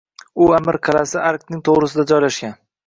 U 0.45 0.47
amir 0.59 0.79
qal’asi 0.89 1.21
Arkning 1.29 1.63
to‘g‘risida 1.71 2.11
joylashgan 2.15 2.63